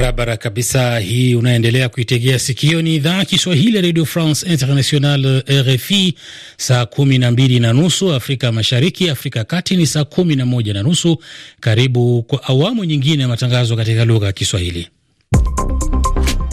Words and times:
Barabara 0.00 0.36
kabisa. 0.36 0.98
Hii 0.98 1.34
unaendelea 1.34 1.88
kuitegea 1.88 2.38
sikio, 2.38 2.82
ni 2.82 2.94
idhaa 2.94 3.24
Kiswahili 3.24 3.76
ya 3.76 3.82
Radio 3.82 4.04
France 4.04 4.46
International, 4.46 5.42
RFI. 5.50 6.14
Saa 6.56 6.86
kumi 6.86 7.18
na 7.18 7.30
mbili 7.30 7.60
na 7.60 7.72
nusu 7.72 8.12
Afrika 8.14 8.52
Mashariki, 8.52 9.10
Afrika 9.10 9.44
Kati 9.44 9.76
ni 9.76 9.86
saa 9.86 10.04
kumi 10.04 10.36
na 10.36 10.46
moja 10.46 10.72
na 10.74 10.82
nusu. 10.82 11.18
Karibu 11.60 12.22
kwa 12.22 12.42
awamu 12.44 12.84
nyingine 12.84 13.22
ya 13.22 13.28
matangazo 13.28 13.76
katika 13.76 14.04
lugha 14.04 14.26
ya 14.26 14.32
Kiswahili. 14.32 14.88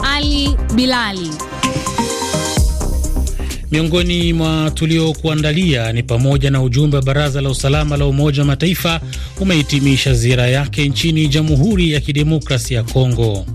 Ali 0.02 0.56
Bilali 0.74 1.30
Miongoni 3.70 4.32
mwa 4.32 4.70
tuliokuandalia 4.74 5.92
ni 5.92 6.02
pamoja 6.02 6.50
na 6.50 6.62
ujumbe 6.62 6.96
wa 6.96 7.02
Baraza 7.02 7.40
la 7.40 7.50
Usalama 7.50 7.96
la 7.96 8.06
Umoja 8.06 8.40
wa 8.42 8.46
Mataifa 8.46 9.00
umehitimisha 9.40 10.14
ziara 10.14 10.46
yake 10.46 10.88
nchini 10.88 11.28
Jamhuri 11.28 11.92
ya 11.92 12.00
Kidemokrasia 12.00 12.76
ya 12.76 12.82
Kongo, 12.82 13.46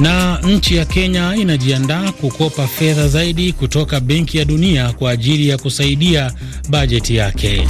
na 0.00 0.38
nchi 0.38 0.76
ya 0.76 0.84
Kenya 0.84 1.36
inajiandaa 1.36 2.12
kukopa 2.12 2.66
fedha 2.66 3.08
zaidi 3.08 3.52
kutoka 3.52 4.00
Benki 4.00 4.38
ya 4.38 4.44
Dunia 4.44 4.92
kwa 4.92 5.10
ajili 5.10 5.48
ya 5.48 5.58
kusaidia 5.58 6.32
bajeti 6.70 7.16
yake. 7.16 7.66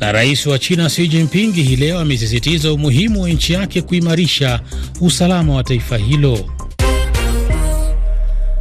Na 0.00 0.12
rais 0.12 0.46
wa 0.46 0.58
China 0.58 0.88
Xi 0.88 1.08
Jinping 1.08 1.52
hii 1.54 1.76
leo 1.76 1.98
amesisitiza 1.98 2.72
umuhimu 2.72 3.22
wa 3.22 3.28
nchi 3.30 3.52
yake 3.52 3.82
kuimarisha 3.82 4.60
usalama 5.00 5.54
wa 5.54 5.64
taifa 5.64 5.96
hilo. 5.98 6.50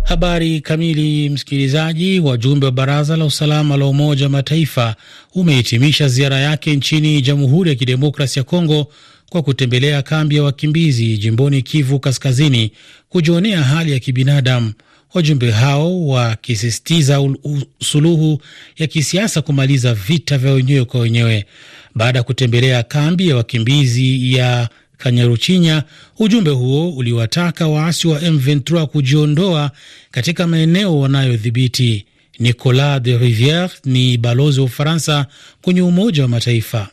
Habari 0.08 0.62
kamili, 0.62 1.30
msikilizaji. 1.30 2.20
Wajumbe 2.20 2.66
wa 2.66 2.72
baraza 2.72 3.18
la 3.18 3.26
usalama 3.26 3.78
la 3.78 3.86
Umoja 3.86 4.26
wa 4.26 4.30
Mataifa 4.30 4.96
umehitimisha 5.36 6.08
ziara 6.08 6.40
yake 6.40 6.76
nchini 6.76 7.22
Jamhuri 7.22 7.70
ya 7.70 7.76
Kidemokrasi 7.76 8.40
ya 8.40 8.44
Kongo 8.44 8.88
kwa 9.30 9.42
kutembelea 9.42 10.02
kambi 10.02 10.36
ya 10.36 10.44
wakimbizi 10.44 11.18
jimboni 11.18 11.62
Kivu 11.62 12.00
Kaskazini 12.00 12.72
kujionea 13.10 13.64
hali 13.64 13.92
ya 13.92 14.00
kibinadamu, 14.00 14.74
wajumbe 15.14 15.52
hao 15.52 16.08
wakisisitiza 16.08 17.30
suluhu 17.84 18.42
ya 18.78 18.88
kisiasa 18.88 19.42
kumaliza 19.42 19.94
vita 19.94 20.38
vya 20.38 20.52
wenyewe 20.54 20.86
kwa 20.86 21.00
wenyewe. 21.00 21.46
Baada 21.96 22.20
ya 22.20 22.24
kutembelea 22.24 22.84
kambi 22.84 23.28
ya 23.30 23.36
wakimbizi 23.36 24.34
ya 24.34 24.70
Kanyaruchinya, 24.98 25.84
ujumbe 26.20 26.52
huo 26.52 26.90
uliwataka 26.92 27.68
waasi 27.68 28.08
wa 28.08 28.20
M23 28.20 28.86
kujiondoa 28.86 29.72
katika 30.12 30.48
maeneo 30.48 31.00
wanayodhibiti. 31.00 32.06
Nicolas 32.40 33.02
de 33.02 33.18
Riviere 33.18 33.70
ni 33.86 34.18
balozi 34.18 34.60
wa 34.60 34.66
Ufaransa 34.66 35.26
kwenye 35.62 35.82
Umoja 35.82 36.22
wa 36.24 36.30
Mataifa. 36.30 36.88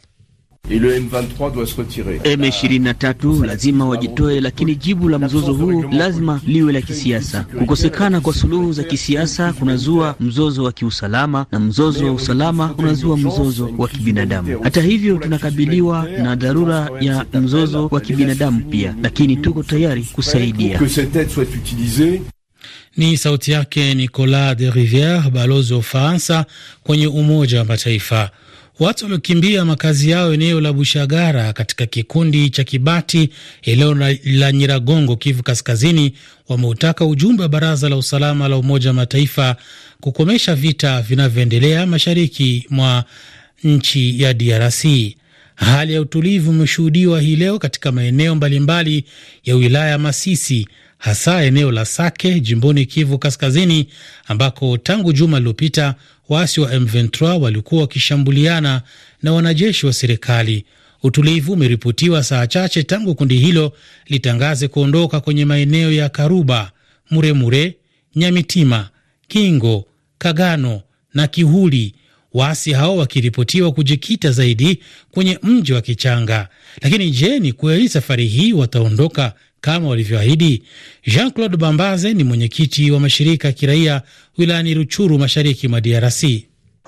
M23 2.25 3.47
lazima 3.47 3.85
wajitoe, 3.89 4.41
lakini 4.41 4.75
jibu 4.77 5.09
la 5.09 5.19
mzozo 5.19 5.53
huu 5.53 5.83
lazima 5.93 6.41
liwe 6.47 6.73
la 6.73 6.81
kisiasa. 6.81 7.45
Kukosekana 7.59 8.21
kwa 8.21 8.35
suluhu 8.35 8.73
za 8.73 8.83
kisiasa 8.83 9.53
kunazua 9.53 10.15
mzozo 10.21 10.65
wa 10.65 10.73
kiusalama, 10.73 11.47
na 11.53 11.61
mzozo 11.61 12.07
wa 12.07 12.13
usalama 12.13 12.75
unazua 12.79 13.17
mzozo 13.17 13.71
wa 13.79 13.89
kibinadamu. 13.89 14.61
Hata 14.63 14.83
hivyo, 14.83 15.17
tunakabiliwa 15.19 16.09
na 16.23 16.37
dharura 16.37 16.89
ya 17.01 17.27
mzozo 17.35 17.89
wa 17.91 18.01
kibinadamu 18.01 18.61
pia, 18.71 18.95
lakini 19.03 19.37
tuko 19.37 19.63
tayari 19.63 20.03
kusaidia. 20.13 20.81
Ni 22.97 23.17
sauti 23.17 23.51
yake 23.53 23.95
Nicolas 23.95 24.57
de 24.57 24.71
Riviere, 24.71 25.31
balozi 25.31 25.73
wa 25.73 25.79
Ufaransa 25.79 26.45
kwenye 26.83 27.07
Umoja 27.07 27.59
wa 27.59 27.65
Mataifa. 27.65 28.31
Watu 28.81 29.05
waliokimbia 29.05 29.65
makazi 29.65 30.11
yao 30.11 30.35
eneo 30.35 30.61
la 30.61 30.73
Bushagara 30.73 31.53
katika 31.53 31.87
kikundi 31.87 32.51
cha 32.51 32.65
Kibati 32.65 33.31
eneo 33.63 33.95
la 34.25 34.53
Nyiragongo, 34.53 35.17
Kivu 35.17 35.43
Kaskazini, 35.43 36.13
wameutaka 36.49 37.05
ujumbe 37.07 37.43
wa 37.43 37.49
Baraza 37.49 37.89
la 37.89 37.97
Usalama 37.97 38.49
la 38.49 38.57
Umoja 38.57 38.89
wa 38.91 38.95
Mataifa 38.95 39.57
kukomesha 40.01 40.55
vita 40.55 41.03
vinavyoendelea 41.03 41.87
mashariki 41.87 42.67
mwa 42.71 43.05
nchi 43.65 44.23
ya 44.23 44.35
DRC. 44.35 44.85
Hali 45.55 45.95
ya 45.95 46.01
utulivu 46.01 46.53
imeshuhudiwa 46.53 47.21
hii 47.21 47.37
leo 47.37 47.59
katika 47.59 47.93
maeneo 47.93 48.35
mbalimbali 48.35 49.05
ya 49.45 49.55
wilaya 49.57 49.99
Masisi, 49.99 50.69
hasa 51.05 51.43
eneo 51.45 51.71
la 51.73 51.85
Sake 51.85 52.41
jimboni 52.41 52.87
Kivu 52.87 53.19
Kaskazini, 53.19 53.87
ambako 54.27 54.79
tangu 54.79 55.13
juma 55.13 55.37
lililopita 55.39 55.95
waasi 56.29 56.61
wa 56.61 56.75
M23 56.75 57.39
walikuwa 57.41 57.81
wakishambuliana 57.81 58.83
na 59.23 59.33
wanajeshi 59.33 59.87
wa 59.87 59.93
serikali. 59.93 60.65
Utulivu 61.03 61.53
umeripotiwa 61.53 62.23
saa 62.23 62.47
chache 62.47 62.83
tangu 62.83 63.15
kundi 63.15 63.37
hilo 63.39 63.73
litangaze 64.07 64.69
kuondoka 64.69 65.21
kwenye 65.21 65.45
maeneo 65.45 65.93
ya 65.93 66.09
Karuba, 66.09 66.71
Muremure, 67.11 67.77
Nyamitima, 68.17 68.89
Kingo, 69.29 69.85
Kagano 70.19 70.83
na 71.15 71.27
Kihuli, 71.27 71.95
waasi 72.35 72.73
hao 72.73 72.97
wakiripotiwa 72.97 73.73
kujikita 73.73 74.31
zaidi 74.31 74.79
kwenye 75.11 75.39
mji 75.43 75.73
wa 75.73 75.81
Kichanga. 75.81 76.49
Lakini 76.83 77.11
je, 77.11 77.39
ni 77.41 77.53
kweli 77.53 77.89
safari 77.89 78.27
hii 78.27 78.53
wataondoka 78.53 79.33
kama 79.65 79.89
walivyoahidi? 79.89 80.63
Jean 81.07 81.31
Claude 81.31 81.57
Bambaze 81.57 82.15
ni 82.15 82.25
mwenyekiti 82.25 82.91
wa 82.91 83.01
mashirika 83.01 83.49
ya 83.49 83.53
kiraia 83.55 84.03
wilayani 84.39 84.75
Ruchuru, 84.75 85.19
mashariki 85.19 85.69
mwa 85.69 85.81
DRC. 85.81 86.25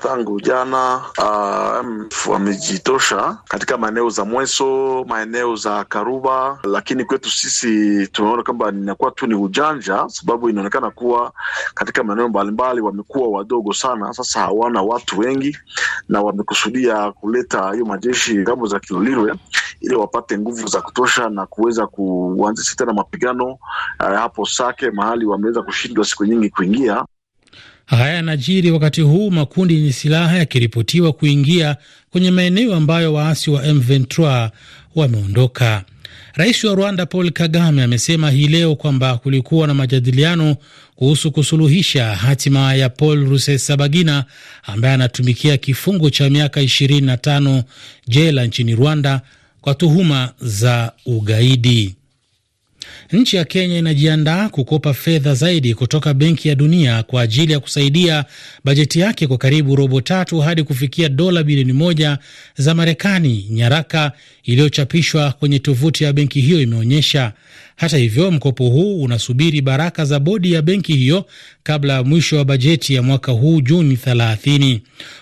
Tangu 0.02 0.40
jana 0.40 0.96
uh, 1.18 1.86
wamejitosha 2.32 3.38
katika 3.48 3.76
maeneo 3.78 4.08
za 4.10 4.24
Mweso, 4.24 5.04
maeneo 5.08 5.56
za 5.56 5.84
Karuba, 5.84 6.58
lakini 6.64 7.04
kwetu 7.04 7.30
sisi 7.30 8.06
tumeona 8.06 8.42
kwamba 8.42 8.68
inakuwa 8.68 9.10
tu 9.10 9.26
ni 9.26 9.34
ujanja, 9.34 10.04
sababu 10.08 10.50
inaonekana 10.50 10.90
kuwa 10.90 11.32
katika 11.74 12.04
maeneo 12.04 12.28
mbalimbali 12.28 12.80
wamekuwa 12.80 13.28
wadogo 13.28 13.72
sana. 13.72 14.12
Sasa 14.12 14.40
hawana 14.40 14.82
watu 14.82 15.18
wengi, 15.20 15.58
na 16.08 16.20
wamekusudia 16.22 17.12
kuleta 17.12 17.72
hiyo 17.72 17.84
majeshi 17.84 18.38
ng'ambo 18.38 18.66
za 18.66 18.80
Kilolirwe 18.80 19.34
ili 19.80 19.94
wapate 19.94 20.38
nguvu 20.38 20.66
za 20.66 20.80
kutosha 20.82 21.28
na 21.28 21.46
kuweza 21.46 21.86
kuanzisha 21.86 22.76
tena 22.76 22.92
mapigano 22.92 23.46
uh, 23.46 23.58
hapo 24.00 24.46
Sake 24.46 24.90
mahali 24.90 25.26
wameweza 25.26 25.62
kushindwa 25.62 26.04
siku 26.04 26.24
nyingi 26.24 26.50
kuingia. 26.50 27.04
Haya 27.86 28.14
yanajiri 28.14 28.70
wakati 28.70 29.00
huu 29.00 29.30
makundi 29.30 29.74
yenye 29.74 29.92
silaha 29.92 30.38
yakiripotiwa 30.38 31.12
kuingia 31.12 31.76
kwenye 32.10 32.30
maeneo 32.30 32.74
ambayo 32.74 33.14
waasi 33.14 33.50
wa 33.50 33.62
M23 33.62 34.50
wameondoka. 34.94 35.84
Rais 36.34 36.64
wa 36.64 36.74
Rwanda 36.74 37.06
Paul 37.06 37.30
Kagame 37.30 37.82
amesema 37.82 38.30
hii 38.30 38.48
leo 38.48 38.76
kwamba 38.76 39.18
kulikuwa 39.18 39.66
na 39.66 39.74
majadiliano 39.74 40.56
kuhusu 40.96 41.30
kusuluhisha 41.32 42.14
hatima 42.14 42.74
ya 42.74 42.88
Paul 42.88 43.28
Rusesabagina 43.28 44.24
ambaye 44.62 44.94
anatumikia 44.94 45.56
kifungo 45.56 46.10
cha 46.10 46.30
miaka 46.30 46.62
25 46.62 47.62
jela 48.08 48.44
nchini 48.46 48.74
Rwanda 48.74 49.20
kwa 49.60 49.74
tuhuma 49.74 50.32
za 50.40 50.92
ugaidi. 51.06 51.94
Nchi 53.12 53.36
ya 53.36 53.44
Kenya 53.44 53.78
inajiandaa 53.78 54.48
kukopa 54.48 54.94
fedha 54.94 55.34
zaidi 55.34 55.74
kutoka 55.74 56.14
Benki 56.14 56.48
ya 56.48 56.54
Dunia 56.54 57.02
kwa 57.02 57.22
ajili 57.22 57.52
ya 57.52 57.60
kusaidia 57.60 58.24
bajeti 58.64 59.00
yake 59.00 59.26
kwa 59.26 59.38
karibu 59.38 59.76
robo 59.76 60.00
tatu 60.00 60.40
hadi 60.40 60.62
kufikia 60.62 61.08
dola 61.08 61.42
bilioni 61.42 61.72
moja 61.72 62.18
za 62.56 62.74
Marekani, 62.74 63.46
nyaraka 63.50 64.12
iliyochapishwa 64.44 65.32
kwenye 65.32 65.58
tovuti 65.58 66.04
ya 66.04 66.12
benki 66.12 66.40
hiyo 66.40 66.60
imeonyesha. 66.62 67.32
Hata 67.76 67.96
hivyo, 67.96 68.30
mkopo 68.30 68.68
huu 68.68 69.02
unasubiri 69.02 69.60
baraka 69.62 70.04
za 70.04 70.18
bodi 70.20 70.52
ya 70.52 70.62
benki 70.62 70.92
hiyo 70.96 71.26
kabla 71.62 71.92
ya 71.92 72.02
mwisho 72.02 72.36
wa 72.36 72.44
bajeti 72.44 72.94
ya 72.94 73.02
mwaka 73.02 73.32
huu 73.32 73.60
Juni 73.60 73.94
30. 73.96 74.80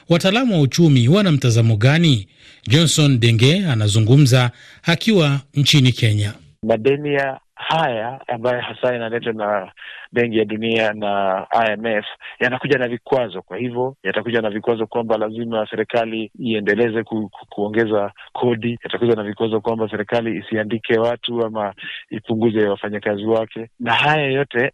Wataalamu 0.09 0.55
wa 0.55 0.61
uchumi 0.61 1.09
wana 1.09 1.33
mtazamo 1.33 1.77
gani? 1.77 2.27
Johnson 2.69 3.21
Denge 3.21 3.67
anazungumza 3.67 4.51
akiwa 4.83 5.41
nchini 5.55 5.93
Kenya. 5.93 6.33
Madeni 6.63 7.15
ya 7.15 7.41
haya 7.69 8.21
ambayo 8.29 8.61
hasa 8.61 8.93
yanaletwa 8.93 9.33
na 9.33 9.73
Benki 10.13 10.39
ya 10.39 10.45
Dunia 10.45 10.93
na 10.93 11.47
IMF 11.69 12.05
yanakuja 12.41 12.79
na 12.79 12.89
vikwazo. 12.89 13.43
Kwa 13.43 13.57
hivyo 13.57 13.97
yatakuja 14.03 14.41
na 14.41 14.51
vikwazo 14.51 14.87
kwamba 14.87 15.17
lazima 15.19 15.67
serikali 15.71 16.31
iendeleze 16.39 17.03
ku, 17.03 17.29
ku, 17.29 17.47
kuongeza 17.49 18.13
kodi. 18.33 18.79
Yatakuja 18.85 19.15
na 19.15 19.23
vikwazo 19.23 19.61
kwamba 19.61 19.89
serikali 19.91 20.39
isiandike 20.39 20.99
watu 20.99 21.45
ama 21.47 21.75
ipunguze 22.11 22.69
wafanyakazi 22.69 23.25
wake, 23.25 23.71
na 23.81 23.93
haya 23.95 24.27
yote 24.27 24.73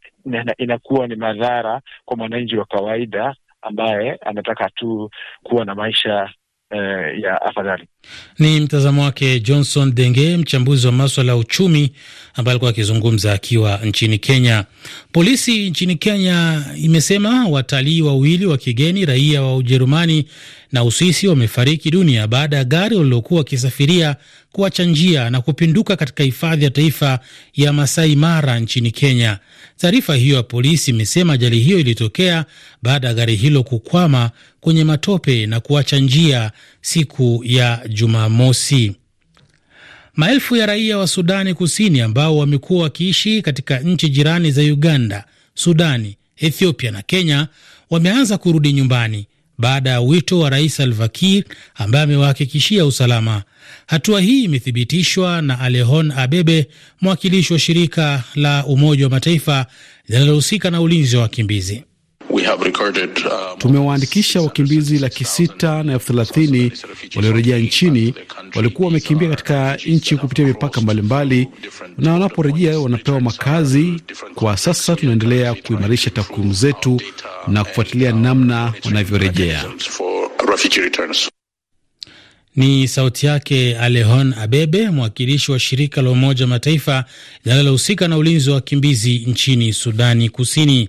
inakuwa 0.59 1.07
ni 1.07 1.17
madhara 1.17 1.81
kwa 2.05 2.17
mwananchi 2.17 2.57
wa 2.57 2.65
kawaida 2.65 3.35
ambaye 3.63 4.19
anataka 4.27 4.71
tu 4.71 5.11
kuwa 5.43 5.65
na 5.65 5.75
maisha 5.75 6.31
eh, 6.71 7.21
ya 7.23 7.43
afadhali. 7.43 7.85
Ni 8.39 8.61
mtazamo 8.61 9.03
wake 9.05 9.41
Johnson 9.41 9.95
Denge, 9.95 10.37
mchambuzi 10.37 10.87
wa 10.87 10.93
maswala 10.93 11.33
ya 11.33 11.39
uchumi, 11.39 11.93
ambaye 12.35 12.53
alikuwa 12.53 12.71
akizungumza 12.71 13.33
akiwa 13.33 13.77
nchini 13.85 14.19
Kenya. 14.19 14.65
Polisi 15.13 15.71
nchini 15.71 15.97
Kenya 15.97 16.65
imesema 16.77 17.49
watalii 17.49 18.03
wawili 18.03 18.47
wa 18.47 18.59
kigeni 18.59 19.05
raia 19.07 19.43
wa 19.43 19.57
Ujerumani 19.57 20.27
na 20.73 20.85
Uswisi 20.85 21.29
wamefariki 21.29 21.91
dunia 21.91 22.27
baada 22.27 22.57
ya 22.57 22.65
gari 22.65 22.97
walilokuwa 22.97 23.39
wakisafiria 23.39 24.17
kuacha 24.53 24.85
njia 24.85 25.31
na 25.31 25.41
kupinduka 25.41 25.97
katika 25.97 26.25
hifadhi 26.25 26.65
ya 26.65 26.71
taifa 26.71 27.19
ya 27.55 27.73
Masai 27.73 28.17
Mara 28.17 28.59
nchini 28.61 28.91
Kenya. 28.91 29.39
Taarifa 29.77 30.15
hiyo 30.15 30.37
ya 30.37 30.43
polisi 30.43 30.91
imesema 30.91 31.33
ajali 31.33 31.61
hiyo 31.61 31.79
ilitokea 31.79 32.45
baada 32.83 33.09
ya 33.09 33.15
gari 33.15 33.37
hilo 33.37 33.63
kukwama 33.63 34.31
kwenye 34.61 34.85
matope 34.85 35.47
na 35.47 35.61
kuacha 35.61 35.99
njia 35.99 36.51
siku 36.81 37.43
ya 37.45 37.81
Jumamosi. 37.89 38.97
Maelfu 40.15 40.57
ya 40.57 40.67
raia 40.67 40.99
wa 40.99 41.07
Sudani 41.07 41.55
Kusini 41.55 42.01
ambao 42.01 42.37
wamekuwa 42.37 42.83
wakiishi 42.83 43.43
katika 43.43 43.79
nchi 43.79 44.09
jirani 44.09 44.51
za 44.51 44.63
Uganda, 44.63 45.25
Sudani, 45.55 46.17
Ethiopia 46.37 46.91
na 46.91 47.03
Kenya 47.03 47.49
wameanza 47.91 48.39
kurudi 48.39 48.73
nyumbani 48.73 49.27
baada 49.59 49.91
ya 49.91 50.01
wito 50.01 50.39
wa 50.39 50.51
Rais 50.51 50.77
Salva 50.77 51.09
Kiir 51.09 51.45
ambaye 51.75 52.05
amewahakikishia 52.05 52.87
usalama. 52.87 53.43
Hatua 53.87 54.21
hii 54.21 54.45
imethibitishwa 54.45 55.43
na 55.43 55.61
Alehon 55.61 56.11
Abebe, 56.11 56.67
mwakilishi 57.01 57.53
wa 57.53 57.59
shirika 57.59 58.25
la 58.35 58.67
Umoja 58.67 59.05
wa 59.05 59.11
Mataifa 59.11 59.67
linalohusika 60.09 60.71
na 60.71 60.81
ulinzi 60.81 61.17
wa 61.17 61.23
wakimbizi. 61.23 61.85
Uh, 63.27 63.59
tumewaandikisha 63.59 64.41
wakimbizi 64.41 64.99
laki 64.99 65.25
sita 65.25 65.83
na 65.83 65.93
elfu 65.93 66.07
thelathini 66.07 66.73
waliorejea 67.17 67.59
nchini. 67.59 68.15
Walikuwa 68.55 68.87
wamekimbia 68.89 69.29
katika 69.29 69.77
nchi 69.87 70.17
kupitia 70.17 70.45
mipaka 70.47 70.81
mbalimbali, 70.81 71.49
na 71.99 72.13
wanaporejea 72.13 72.79
wanapewa 72.81 73.21
makazi. 73.21 74.03
Kwa 74.35 74.57
sasa 74.57 74.97
tunaendelea 74.97 75.55
kuimarisha 75.55 76.11
takwimu 76.11 76.53
zetu 76.53 77.01
na 77.49 77.65
kufuatilia 77.65 78.13
namna 78.13 78.73
wanavyorejea. 78.85 79.65
Ni 82.57 82.89
sauti 82.89 83.27
yake 83.27 83.77
Alehon 83.79 84.35
Abebe, 84.39 84.91
mwakilishi 84.91 85.53
wa 85.53 85.59
shirika 85.59 86.03
la 86.03 86.11
Umoja 86.11 86.47
Mataifa 86.47 87.05
linalohusika 87.45 88.09
na 88.09 88.17
ulinzi 88.17 88.49
wa 88.51 88.55
wakimbizi 88.57 89.19
nchini 89.19 89.73
Sudani 89.73 90.29
Kusini. 90.29 90.89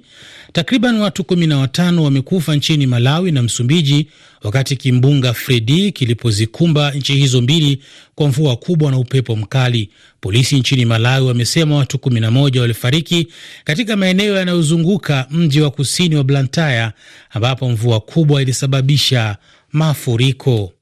Takriban 0.53 0.97
watu 0.97 1.23
kumi 1.23 1.47
na 1.47 1.57
watano 1.57 2.03
wamekufa 2.03 2.55
nchini 2.55 2.87
Malawi 2.87 3.31
na 3.31 3.43
Msumbiji 3.43 4.07
wakati 4.43 4.75
kimbunga 4.75 5.33
Fredi 5.33 5.91
kilipozikumba 5.91 6.91
nchi 6.91 7.13
hizo 7.13 7.41
mbili 7.41 7.81
kwa 8.15 8.27
mvua 8.27 8.55
kubwa 8.55 8.91
na 8.91 8.97
upepo 8.97 9.35
mkali. 9.35 9.89
Polisi 10.21 10.55
nchini 10.59 10.85
Malawi 10.85 11.27
wamesema 11.27 11.75
watu 11.75 11.97
11 11.97 12.59
walifariki 12.59 13.27
katika 13.63 13.95
maeneo 13.95 14.35
yanayozunguka 14.35 15.27
mji 15.31 15.61
wa 15.61 15.71
kusini 15.71 16.15
wa 16.15 16.23
Blantyre 16.23 16.89
ambapo 17.29 17.69
mvua 17.69 17.99
kubwa 17.99 18.41
ilisababisha 18.41 19.37
mafuriko. 19.71 20.73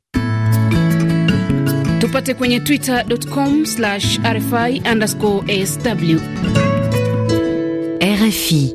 Tupate 2.10 2.34
kwenye 2.34 2.60
twitter.com 2.60 3.64
RFI 4.24 4.82
underscore 4.92 5.66
sw. 5.66 6.18
RFI 8.02 8.74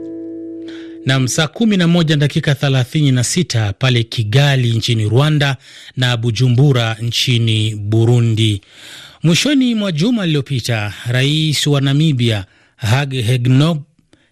Nam, 1.07 1.29
saa 1.29 1.47
kumi 1.49 1.77
na 1.77 1.89
moja 1.89 2.17
dakika 2.17 2.55
thelathini 2.55 3.13
na 3.13 3.25
sita 3.25 3.73
pale 3.73 4.03
Kigali 4.05 4.71
nchini 4.73 5.09
Rwanda 5.09 5.57
na 5.97 6.17
Bujumbura 6.17 6.97
nchini 7.01 7.75
Burundi. 7.75 8.61
Mwishoni 9.23 9.75
mwa 9.75 9.93
juma 9.93 10.23
lililopita, 10.27 10.95
rais 11.07 11.67
wa 11.67 11.81
Namibia 11.81 12.45
Hage 12.77 13.23
Geingob 13.23 13.83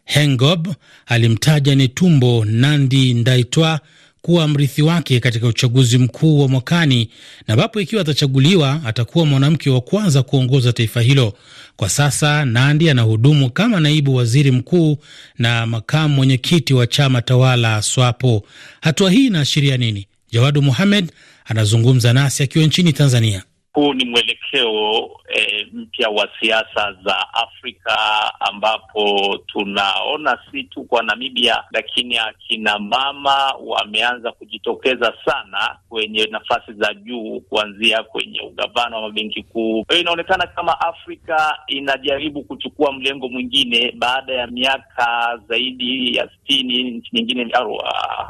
Hengob 0.04 0.68
alimtaja 1.06 1.74
Netumbo 1.74 2.44
Nandi 2.44 3.14
Ndaitwa 3.14 3.80
kuwa 4.22 4.48
mrithi 4.48 4.82
wake 4.82 5.20
katika 5.20 5.46
uchaguzi 5.46 5.98
mkuu 5.98 6.40
wa 6.40 6.48
mwakani, 6.48 7.08
na 7.48 7.54
ambapo 7.54 7.80
ikiwa 7.80 8.02
atachaguliwa 8.02 8.80
atakuwa 8.84 9.26
mwanamke 9.26 9.70
wa 9.70 9.80
kwanza 9.80 10.22
kuongoza 10.22 10.72
taifa 10.72 11.00
hilo. 11.00 11.32
Kwa 11.76 11.88
sasa 11.88 12.44
Nandi 12.44 12.90
anahudumu 12.90 13.50
kama 13.50 13.80
naibu 13.80 14.14
waziri 14.14 14.50
mkuu 14.50 14.98
na 15.38 15.66
makamu 15.66 16.14
mwenyekiti 16.14 16.74
wa 16.74 16.86
chama 16.86 17.22
tawala 17.22 17.82
SWAPO. 17.82 18.42
Hatua 18.80 19.10
hii 19.10 19.26
inaashiria 19.26 19.76
nini? 19.76 20.06
Jawadu 20.32 20.62
Muhamed 20.62 21.12
anazungumza 21.44 22.12
nasi 22.12 22.42
akiwa 22.42 22.64
nchini 22.64 22.92
Tanzania. 22.92 23.42
Huu 23.72 23.94
ni 23.94 24.04
mwelekeo 24.04 25.10
e, 25.34 25.66
mpya 25.72 26.08
wa 26.08 26.28
siasa 26.40 26.92
za 27.04 27.34
Afrika 27.34 27.98
ambapo 28.40 29.38
tunaona 29.46 30.38
si 30.50 30.64
tu 30.64 30.84
kwa 30.84 31.02
Namibia, 31.02 31.64
lakini 31.70 32.18
akina 32.18 32.78
mama 32.78 33.54
wameanza 33.66 34.32
kujitokeza 34.32 35.14
sana 35.24 35.76
kwenye 35.88 36.26
nafasi 36.26 36.72
za 36.72 36.94
juu, 36.94 37.40
kuanzia 37.40 38.02
kwenye 38.02 38.40
ugavana 38.40 38.96
wa 38.96 39.02
mabenki 39.02 39.42
kuu. 39.42 39.84
Kwa 39.84 39.94
hiyo 39.94 40.02
inaonekana 40.02 40.46
kama 40.46 40.80
Afrika 40.80 41.58
inajaribu 41.66 42.42
kuchukua 42.42 42.92
mlengo 42.92 43.28
mwingine 43.28 43.92
baada 43.98 44.34
ya 44.34 44.46
miaka 44.46 45.38
zaidi 45.48 46.16
ya 46.16 46.28
sitini, 46.30 46.90
nchi 46.90 47.10
nyingine 47.16 47.52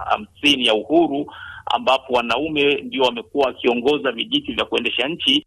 hamsini 0.06 0.66
ya 0.66 0.74
uhuru 0.74 1.32
ambapo 1.66 2.12
wanaume 2.12 2.74
ndio 2.74 3.02
wamekuwa 3.02 3.46
wakiongoza 3.46 4.12
vijiti 4.12 4.52
vya 4.52 4.64
kuendesha 4.64 5.08
nchi. 5.08 5.46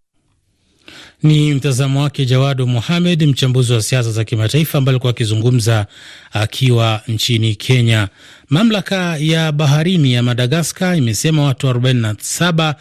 Ni 1.23 1.53
mtazamo 1.53 2.01
wake 2.03 2.25
Jawadu 2.25 2.67
Mohamed, 2.67 3.23
mchambuzi 3.23 3.73
wa 3.73 3.81
siasa 3.81 4.11
za 4.11 4.23
kimataifa, 4.23 4.77
ambaye 4.77 4.93
alikuwa 4.93 5.09
akizungumza 5.09 5.85
akiwa 6.33 7.01
nchini 7.07 7.55
Kenya. 7.55 8.07
Mamlaka 8.49 9.17
ya 9.19 9.51
baharini 9.51 10.13
ya 10.13 10.23
Madagaskar 10.23 10.97
imesema 10.97 11.43
watu 11.43 11.67
47 11.67 12.75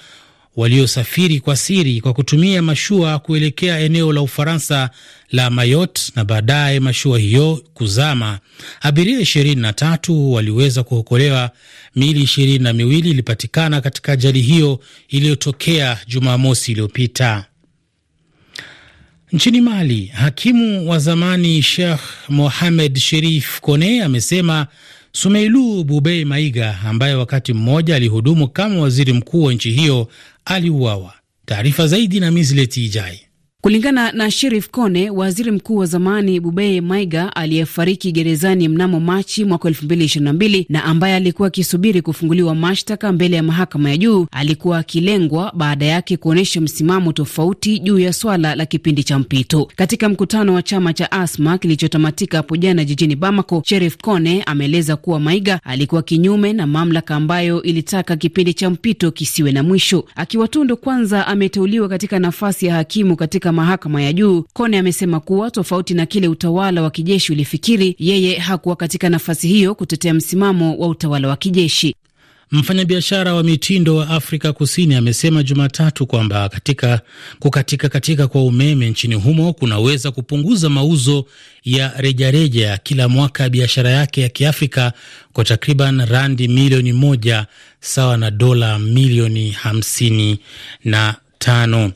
waliosafiri 0.56 1.40
kwa 1.40 1.56
siri 1.56 2.00
kwa 2.00 2.12
kutumia 2.14 2.62
mashua 2.62 3.18
kuelekea 3.18 3.78
eneo 3.80 4.12
la 4.12 4.22
Ufaransa 4.22 4.90
la 5.32 5.50
Mayotte 5.50 6.02
na 6.16 6.24
baadaye 6.24 6.80
mashua 6.80 7.18
hiyo 7.18 7.62
kuzama. 7.74 8.38
Abiria 8.80 9.20
ishirini 9.20 9.62
na 9.62 9.72
tatu 9.72 10.32
waliweza 10.32 10.82
kuokolewa. 10.82 11.50
Miili 11.96 12.22
ishirini 12.22 12.58
na 12.58 12.72
miwili 12.72 13.10
ilipatikana 13.10 13.80
katika 13.80 14.12
ajali 14.12 14.40
hiyo 14.42 14.80
iliyotokea 15.08 15.98
Jumamosi 16.06 16.72
iliyopita. 16.72 17.44
Nchini 19.32 19.60
Mali, 19.60 20.06
hakimu 20.06 20.90
wa 20.90 20.98
zamani 20.98 21.62
Sheikh 21.62 22.00
Mohamed 22.28 22.98
Sherif 22.98 23.60
Kone 23.60 24.02
amesema 24.02 24.66
Sumeilu 25.12 25.84
Bubei 25.84 26.24
Maiga 26.24 26.78
ambaye 26.84 27.14
wakati 27.14 27.52
mmoja 27.52 27.96
alihudumu 27.96 28.48
kama 28.48 28.80
waziri 28.80 29.12
mkuu 29.12 29.42
wa 29.42 29.54
nchi 29.54 29.70
hiyo 29.70 30.08
aliuawa. 30.44 31.14
Taarifa 31.46 31.86
zaidi 31.86 32.20
na 32.20 32.30
Mizleti 32.30 32.84
Ijai. 32.84 33.20
Kulingana 33.64 34.12
na 34.12 34.30
Sherif 34.30 34.68
Kone, 34.70 35.10
waziri 35.10 35.50
mkuu 35.50 35.76
wa 35.76 35.86
zamani 35.86 36.40
Bubeye 36.40 36.80
Maiga 36.80 37.36
aliyefariki 37.36 38.12
gerezani 38.12 38.68
mnamo 38.68 39.00
Machi 39.00 39.44
mwaka 39.44 39.68
elfu 39.68 39.84
mbili 39.84 40.04
ishirini 40.04 40.24
na 40.24 40.32
mbili 40.32 40.66
na 40.68 40.84
ambaye 40.84 41.14
alikuwa 41.14 41.48
akisubiri 41.48 42.02
kufunguliwa 42.02 42.54
mashtaka 42.54 43.12
mbele 43.12 43.36
ya 43.36 43.42
mahakama 43.42 43.90
ya 43.90 43.96
juu 43.96 44.26
alikuwa 44.32 44.78
akilengwa 44.78 45.52
baada 45.56 45.84
yake 45.86 46.16
kuonyesha 46.16 46.60
msimamo 46.60 47.12
tofauti 47.12 47.78
juu 47.78 47.98
ya 47.98 48.12
swala 48.12 48.54
la 48.54 48.66
kipindi 48.66 49.04
cha 49.04 49.18
mpito. 49.18 49.68
Katika 49.76 50.08
mkutano 50.08 50.54
wa 50.54 50.62
chama 50.62 50.92
cha 50.92 51.12
Asma 51.12 51.58
kilichotamatika 51.58 52.36
hapo 52.36 52.56
jana 52.56 52.84
jijini 52.84 53.16
Bamako, 53.16 53.62
Sherif 53.66 53.96
Kone 53.96 54.42
ameeleza 54.42 54.96
kuwa 54.96 55.20
Maiga 55.20 55.60
alikuwa 55.64 56.02
kinyume 56.02 56.52
na 56.52 56.66
mamlaka 56.66 57.14
ambayo 57.16 57.62
ilitaka 57.62 58.16
kipindi 58.16 58.54
cha 58.54 58.70
mpito 58.70 59.10
kisiwe 59.10 59.52
na 59.52 59.62
mwisho. 59.62 60.04
Akiwa 60.16 60.48
Tundu 60.48 60.76
kwanza 60.76 61.26
ameteuliwa 61.26 61.88
katika 61.88 62.18
nafasi 62.18 62.66
ya 62.66 62.74
hakimu 62.74 63.16
katika 63.16 63.53
mahakama 63.54 64.02
ya 64.02 64.12
juu, 64.12 64.44
Kone 64.52 64.78
amesema 64.78 65.20
kuwa 65.20 65.50
tofauti 65.50 65.94
na 65.94 66.06
kile 66.06 66.28
utawala 66.28 66.82
wa 66.82 66.90
kijeshi 66.90 67.32
ulifikiri, 67.32 67.96
yeye 67.98 68.38
hakuwa 68.38 68.76
katika 68.76 69.08
nafasi 69.10 69.48
hiyo 69.48 69.74
kutetea 69.74 70.14
msimamo 70.14 70.76
wa 70.78 70.88
utawala 70.88 71.28
wa 71.28 71.36
kijeshi. 71.36 71.94
Mfanyabiashara 72.54 73.34
wa 73.34 73.42
mitindo 73.42 73.96
wa 73.96 74.08
Afrika 74.08 74.52
Kusini 74.52 74.94
amesema 74.94 75.42
Jumatatu 75.42 76.06
kwamba 76.06 76.48
katika 76.48 77.00
kukatika 77.38 77.88
katika 77.88 78.28
kwa 78.28 78.44
umeme 78.44 78.90
nchini 78.90 79.14
humo 79.14 79.52
kunaweza 79.52 80.10
kupunguza 80.10 80.68
mauzo 80.70 81.24
ya 81.64 81.92
rejareja 81.96 82.66
ya 82.66 82.78
kila 82.78 83.08
mwaka 83.08 83.42
ya 83.42 83.48
biashara 83.50 83.90
yake 83.90 84.20
ya 84.20 84.28
Kiafrika 84.28 84.92
kwa 85.32 85.44
takriban 85.44 86.06
randi 86.06 86.48
milioni 86.48 86.92
moja 86.92 87.46
sawa 87.80 88.16
na 88.16 88.30
dola 88.30 88.78
milioni 88.78 89.50
hamsini 89.50 90.38
na 90.84 91.14
tano. 91.38 91.92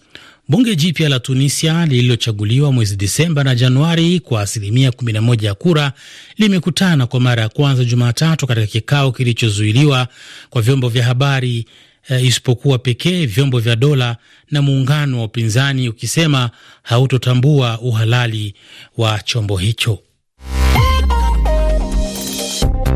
Bunge 0.51 0.77
jipya 0.77 1.09
la 1.09 1.21
Tunisia 1.21 1.87
lililochaguliwa 1.87 2.73
mwezi 2.73 2.97
Disemba 2.97 3.45
na 3.45 3.55
Januari 3.55 4.21
kwa 4.21 4.41
asilimia 4.43 4.91
11 4.91 5.45
ya 5.45 5.55
kura 5.55 5.93
limekutana 6.39 7.07
kwa 7.07 7.21
mara 7.21 7.43
ya 7.43 7.49
kwanza 7.49 7.85
Jumatatu 7.85 8.47
katika 8.47 8.67
kikao 8.67 9.13
kilichozuiliwa 9.13 10.09
kwa 10.51 10.63
vyombo 10.63 10.89
vya 10.89 11.05
habari 11.05 11.67
uh, 12.11 12.23
isipokuwa 12.25 12.79
pekee 12.79 13.27
vyombo 13.27 13.59
vya 13.61 13.77
dola 13.77 14.17
na 14.51 14.63
muungano 14.63 15.19
wa 15.19 15.25
upinzani 15.25 15.89
ukisema 15.89 16.51
hautotambua 16.83 17.81
uhalali 17.81 18.55
wa 18.97 19.19
chombo 19.25 19.57
hicho. 19.57 19.99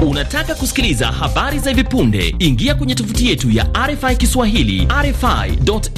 Unataka 0.09 0.55
kusikiliza 0.55 1.07
habari 1.07 1.59
za 1.59 1.71
hivi 1.71 1.85
punde? 1.85 2.35
Ingia 2.39 2.75
kwenye 2.75 2.95
tovuti 2.95 3.29
yetu 3.29 3.51
ya 3.51 3.67
RFI 3.87 4.17
Kiswahili, 4.17 4.89
rfi.fr/sw. 5.03 5.93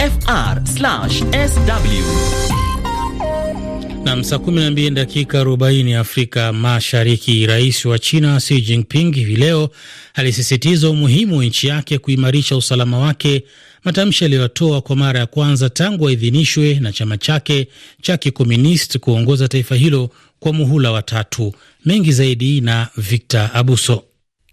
Nam, 4.05 4.25
saa 4.25 4.37
12 4.39 4.91
dakika 4.91 5.45
40 5.45 5.97
Afrika 5.99 6.53
Mashariki. 6.53 7.47
Rais 7.47 7.85
wa 7.85 7.99
China 7.99 8.41
Xi 8.41 8.61
Jinping 8.61 9.15
hivi 9.15 9.37
leo 9.37 9.71
alisisitiza 10.15 10.91
umuhimu 10.91 11.39
wa 11.39 11.45
nchi 11.45 11.67
yake 11.67 11.99
kuimarisha 11.99 12.57
usalama 12.57 12.99
wake, 12.99 13.45
matamshi 13.85 14.25
aliyotoa 14.25 14.81
kwa 14.81 14.97
mara 14.97 15.21
ya 15.21 15.27
kwanza 15.27 15.71
tangu 15.71 16.09
aidhinishwe 16.09 16.75
na 16.75 16.93
chama 16.93 17.19
chake 17.19 17.69
cha 18.03 18.17
kikomunisti 18.17 18.99
kuongoza 18.99 19.49
taifa 19.49 19.75
hilo 19.75 20.11
kwa 20.41 20.53
muhula 20.53 20.91
wa 20.93 21.03
tatu. 21.03 21.55
Mengi 21.85 22.13
zaidi 22.13 22.61
na 22.61 22.89
Victor 22.97 23.51
Abuso. 23.55 24.03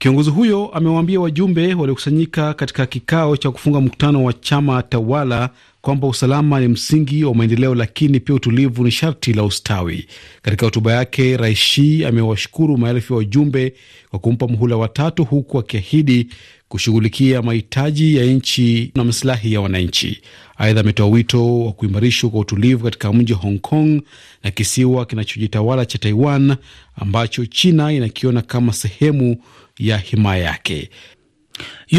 Kiongozi 0.02 0.30
huyo 0.30 0.68
amewaambia 0.74 1.20
wajumbe 1.20 1.74
waliokusanyika 1.74 2.54
katika 2.54 2.86
kikao 2.86 3.38
cha 3.38 3.52
kufunga 3.52 3.82
mkutano 3.82 4.24
wa 4.24 4.34
chama 4.34 4.84
tawala 4.84 5.50
kwamba 5.82 6.08
usalama 6.08 6.60
ni 6.60 6.68
msingi 6.68 7.24
wa 7.24 7.36
maendeleo, 7.36 7.76
lakini 7.76 8.20
pia 8.20 8.36
utulivu 8.36 8.84
ni 8.84 8.92
sharti 8.92 9.34
la 9.34 9.44
ustawi. 9.44 10.06
Katika 10.42 10.66
hotuba 10.66 10.94
yake, 10.94 11.38
Rais 11.38 11.60
Xi 11.60 12.06
amewashukuru 12.06 12.78
maelfu 12.78 13.14
ya 13.14 13.18
wajumbe 13.18 13.74
kwa 14.10 14.20
kumpa 14.20 14.48
muhula 14.48 14.78
watatu, 14.78 15.24
huku 15.24 15.60
akiahidi 15.60 16.28
kushughulikia 16.70 17.42
mahitaji 17.42 18.16
ya 18.18 18.26
nchi 18.26 18.92
na 18.96 19.04
masilahi 19.04 19.54
ya 19.54 19.62
wananchi. 19.62 20.22
Aidha, 20.58 20.80
ametoa 20.82 21.08
wito 21.08 21.60
wa 21.66 21.72
kuimarishwa 21.72 22.30
kwa 22.30 22.40
utulivu 22.40 22.84
katika 22.84 23.14
mji 23.14 23.34
wa 23.34 23.40
Hong 23.40 23.60
Kong 23.60 24.02
na 24.44 24.52
kisiwa 24.52 25.06
kinachojitawala 25.06 25.86
cha 25.86 25.98
Taiwan 25.98 26.56
ambacho 26.96 27.46
China 27.46 27.92
inakiona 27.94 28.42
kama 28.42 28.74
sehemu 28.74 29.38
ya 29.80 29.98
himaya 29.98 30.44
yake. 30.44 30.90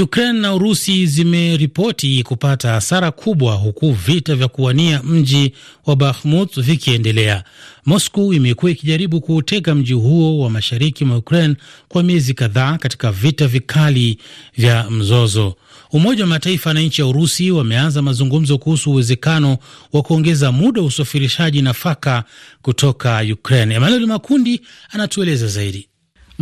Ukraine 0.03 0.41
na 0.41 0.55
Urusi 0.55 1.07
zimeripoti 1.07 2.23
kupata 2.23 2.71
hasara 2.73 3.11
kubwa 3.11 3.55
huku 3.55 3.93
vita 3.93 4.35
vya 4.37 4.49
kuwania 4.49 5.03
mji 5.03 5.53
wa 5.87 5.97
Bakhmut 5.97 6.61
vikiendelea. 6.61 7.45
Moscow 7.87 8.33
imekuwa 8.35 8.71
ikijaribu 8.71 9.21
kuuteka 9.21 9.75
mji 9.75 9.93
huo 9.93 10.39
wa 10.39 10.51
mashariki 10.51 11.05
mwa 11.05 11.17
Ukraine 11.17 11.55
kwa 11.89 12.03
miezi 12.03 12.35
kadhaa 12.35 12.79
katika 12.79 13.13
vita 13.13 13.47
vikali 13.49 14.19
vya 14.57 14.91
mzozo. 14.91 15.55
Umoja 15.93 16.23
wa 16.25 16.29
Mataifa 16.29 16.75
na 16.75 16.81
nchi 16.81 17.01
ya 17.01 17.07
Urusi 17.07 17.51
wameanza 17.51 18.03
mazungumzo 18.03 18.59
kuhusu 18.59 18.91
uwezekano 18.91 19.59
wa 19.93 20.03
kuongeza 20.03 20.53
muda 20.53 20.81
wa 20.81 20.87
usafirishaji 20.87 21.63
nafaka 21.63 22.25
kutoka 22.63 23.25
Ukraine. 23.33 23.75
Emmanuel 23.75 24.07
Makundi 24.07 24.61
anatueleza 24.91 25.47
zaidi. 25.47 25.89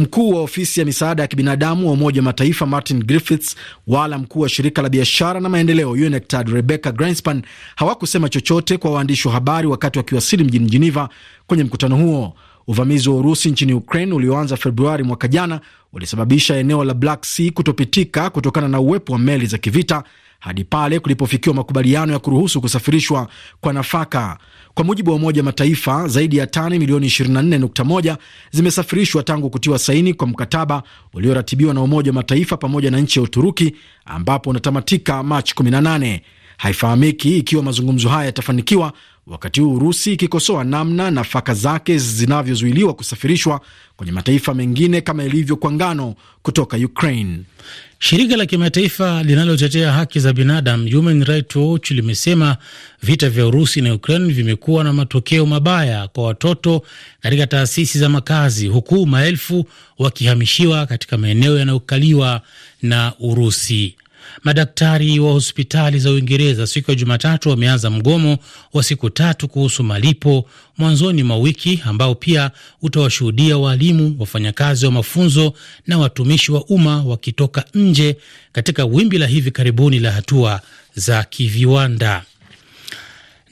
Mkuu 0.00 0.30
wa 0.30 0.40
ofisi 0.42 0.80
ya 0.80 0.86
misaada 0.86 1.22
ya 1.22 1.26
kibinadamu 1.28 1.86
wa 1.86 1.92
Umoja 1.92 2.20
wa 2.20 2.24
Mataifa 2.24 2.66
Martin 2.66 3.02
Griffiths 3.04 3.56
wala 3.86 4.18
mkuu 4.18 4.40
wa 4.40 4.48
shirika 4.48 4.82
la 4.82 4.88
biashara 4.88 5.40
na 5.40 5.48
maendeleo 5.48 5.90
UNCTAD 5.90 6.48
Rebecca 6.48 6.92
Greenspan 6.92 7.42
hawakusema 7.76 8.28
chochote 8.28 8.76
kwa 8.78 8.90
waandishi 8.90 9.28
wa 9.28 9.34
habari 9.34 9.66
wakati 9.66 9.98
wakiwasili 9.98 10.44
mjini 10.44 10.66
Geneva 10.70 11.08
kwenye 11.46 11.64
mkutano 11.64 11.96
huo. 11.96 12.34
Uvamizi 12.66 13.08
wa 13.08 13.16
Urusi 13.16 13.50
nchini 13.50 13.72
Ukraine 13.74 14.14
ulioanza 14.14 14.56
Februari 14.56 15.04
mwaka 15.04 15.28
jana 15.28 15.60
ulisababisha 15.92 16.56
eneo 16.56 16.84
la 16.84 16.94
Black 16.94 17.24
Sea 17.24 17.50
kutopitika 17.52 18.30
kutokana 18.30 18.68
na 18.68 18.80
uwepo 18.80 19.12
wa 19.12 19.18
meli 19.18 19.46
za 19.46 19.58
kivita 19.58 20.04
hadi 20.40 20.64
pale 20.64 20.98
kulipofikiwa 21.00 21.54
makubaliano 21.54 22.12
ya 22.12 22.18
kuruhusu 22.18 22.60
kusafirishwa 22.60 23.28
kwa 23.60 23.72
nafaka. 23.72 24.38
Kwa 24.74 24.84
mujibu 24.84 25.10
wa 25.10 25.16
Umoja 25.16 25.42
Mataifa, 25.42 26.08
zaidi 26.08 26.36
ya 26.36 26.46
tani 26.46 26.78
milioni 26.78 27.06
24.1 27.06 28.16
zimesafirishwa 28.50 29.22
tangu 29.22 29.50
kutiwa 29.50 29.78
saini 29.78 30.14
kwa 30.14 30.26
mkataba 30.26 30.82
ulioratibiwa 31.14 31.74
na 31.74 31.82
Umoja 31.82 32.10
wa 32.10 32.14
Mataifa 32.14 32.56
pamoja 32.56 32.90
na 32.90 33.00
nchi 33.00 33.18
ya 33.18 33.22
Uturuki, 33.22 33.74
ambapo 34.04 34.50
unatamatika 34.50 35.22
Machi 35.22 35.54
18. 35.54 36.20
Haifahamiki 36.56 37.38
ikiwa 37.38 37.62
mazungumzo 37.62 38.08
haya 38.08 38.24
yatafanikiwa, 38.26 38.92
wakati 39.30 39.60
huu 39.60 39.74
Urusi 39.74 40.12
ikikosoa 40.12 40.64
namna 40.64 41.10
nafaka 41.10 41.54
zake 41.54 41.98
zinavyozuiliwa 41.98 42.94
kusafirishwa 42.94 43.60
kwenye 43.96 44.12
mataifa 44.12 44.54
mengine 44.54 45.00
kama 45.00 45.24
ilivyo 45.24 45.56
kwa 45.56 45.72
ngano 45.72 46.14
kutoka 46.42 46.76
Ukraine. 46.76 47.38
Shirika 47.98 48.36
la 48.36 48.46
kimataifa 48.46 49.22
linalotetea 49.22 49.92
haki 49.92 50.20
za 50.20 50.32
binadamu 50.32 50.90
Human 50.96 51.24
Rights 51.24 51.56
Watch 51.56 51.90
limesema 51.90 52.56
vita 53.02 53.30
vya 53.30 53.46
Urusi 53.46 53.80
na 53.80 53.94
Ukraine 53.94 54.32
vimekuwa 54.32 54.84
na 54.84 54.92
matokeo 54.92 55.46
mabaya 55.46 56.08
kwa 56.08 56.24
watoto 56.24 56.82
katika 57.20 57.46
taasisi 57.46 57.98
za 57.98 58.08
makazi, 58.08 58.68
huku 58.68 59.06
maelfu 59.06 59.64
wakihamishiwa 59.98 60.86
katika 60.86 61.18
maeneo 61.18 61.58
yanayokaliwa 61.58 62.40
na 62.82 63.12
Urusi. 63.20 63.96
Madaktari 64.44 65.20
wa 65.20 65.32
hospitali 65.32 65.98
za 65.98 66.10
Uingereza 66.10 66.66
siku 66.66 66.90
ya 66.90 66.94
Jumatatu 66.96 67.48
wameanza 67.50 67.90
mgomo 67.90 68.38
wa 68.72 68.82
siku 68.82 69.10
tatu 69.10 69.48
kuhusu 69.48 69.82
malipo 69.84 70.46
mwanzoni 70.78 71.22
mwa 71.22 71.36
wiki 71.38 71.80
ambao 71.84 72.14
pia 72.14 72.50
utawashuhudia 72.82 73.58
waalimu, 73.58 74.16
wafanyakazi 74.18 74.86
wa 74.86 74.92
mafunzo 74.92 75.52
na 75.86 75.98
watumishi 75.98 76.52
wa 76.52 76.64
umma 76.64 77.04
wakitoka 77.04 77.64
nje 77.74 78.16
katika 78.52 78.84
wimbi 78.84 79.18
la 79.18 79.26
hivi 79.26 79.50
karibuni 79.50 79.98
la 79.98 80.12
hatua 80.12 80.60
za 80.94 81.22
kiviwanda. 81.24 82.22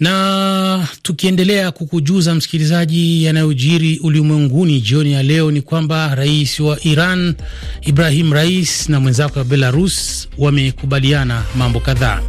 Na 0.01 0.89
tukiendelea 1.03 1.71
kukujuza 1.71 2.35
msikilizaji, 2.35 3.25
yanayojiri 3.25 3.99
ulimwenguni 3.99 4.81
jioni 4.81 5.13
ya 5.13 5.23
leo 5.23 5.51
ni 5.51 5.63
kwamba 5.63 6.15
rais 6.15 6.61
wa 6.61 6.79
Iran 6.85 7.35
Ibrahim 7.83 8.33
Rais 8.33 8.89
na 8.89 9.01
mwenzake 9.01 9.39
wa 9.39 9.45
Belarus 9.45 10.29
wamekubaliana 10.39 11.43
mambo 11.59 11.81
kadhaa. 11.81 12.21